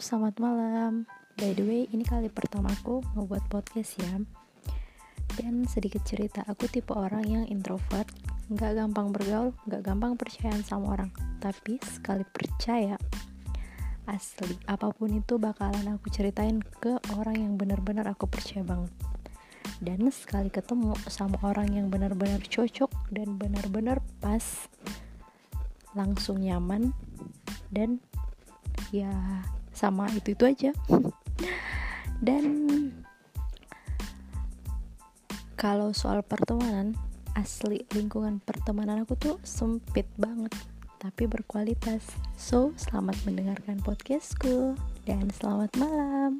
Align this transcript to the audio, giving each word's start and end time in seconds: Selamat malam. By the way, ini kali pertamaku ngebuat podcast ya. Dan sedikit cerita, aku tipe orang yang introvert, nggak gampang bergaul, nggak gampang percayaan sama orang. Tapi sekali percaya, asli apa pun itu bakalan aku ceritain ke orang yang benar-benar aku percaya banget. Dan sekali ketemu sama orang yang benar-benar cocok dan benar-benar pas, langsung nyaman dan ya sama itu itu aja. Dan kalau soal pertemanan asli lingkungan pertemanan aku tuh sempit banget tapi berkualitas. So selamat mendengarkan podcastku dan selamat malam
Selamat 0.00 0.40
malam. 0.40 1.04
By 1.36 1.52
the 1.52 1.68
way, 1.68 1.84
ini 1.92 2.00
kali 2.00 2.32
pertamaku 2.32 3.04
ngebuat 3.12 3.44
podcast 3.52 4.00
ya. 4.00 4.24
Dan 5.36 5.68
sedikit 5.68 6.00
cerita, 6.08 6.40
aku 6.48 6.64
tipe 6.64 6.96
orang 6.96 7.28
yang 7.28 7.44
introvert, 7.44 8.08
nggak 8.48 8.72
gampang 8.72 9.12
bergaul, 9.12 9.52
nggak 9.68 9.84
gampang 9.84 10.16
percayaan 10.16 10.64
sama 10.64 10.96
orang. 10.96 11.12
Tapi 11.44 11.76
sekali 11.84 12.24
percaya, 12.24 12.96
asli 14.08 14.56
apa 14.64 14.96
pun 14.96 15.12
itu 15.12 15.36
bakalan 15.36 15.84
aku 15.92 16.08
ceritain 16.08 16.64
ke 16.80 16.96
orang 17.12 17.36
yang 17.36 17.52
benar-benar 17.60 18.08
aku 18.08 18.24
percaya 18.24 18.64
banget. 18.64 18.92
Dan 19.76 20.08
sekali 20.08 20.48
ketemu 20.48 20.96
sama 21.12 21.36
orang 21.44 21.68
yang 21.68 21.92
benar-benar 21.92 22.40
cocok 22.40 23.12
dan 23.12 23.36
benar-benar 23.36 24.00
pas, 24.24 24.72
langsung 25.92 26.40
nyaman 26.40 26.96
dan 27.68 28.00
ya 28.88 29.12
sama 29.72 30.08
itu 30.12 30.36
itu 30.36 30.44
aja. 30.46 30.70
Dan 32.26 32.44
kalau 35.58 35.90
soal 35.90 36.22
pertemanan 36.22 36.94
asli 37.32 37.82
lingkungan 37.96 38.44
pertemanan 38.44 39.02
aku 39.02 39.16
tuh 39.16 39.36
sempit 39.42 40.06
banget 40.20 40.52
tapi 41.02 41.26
berkualitas. 41.26 42.06
So 42.38 42.70
selamat 42.78 43.18
mendengarkan 43.26 43.82
podcastku 43.82 44.78
dan 45.02 45.26
selamat 45.34 45.74
malam 45.74 46.38